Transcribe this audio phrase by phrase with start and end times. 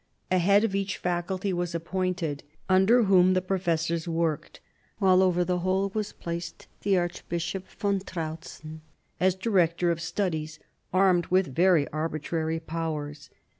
[0.31, 4.59] A head of each faculty was appointed, under whom the professors worked;
[4.97, 8.81] while over the whole was placed the Archbishop von Trautzen,
[9.19, 10.57] as director of studies,
[10.91, 13.29] armed with very arbitrary powers.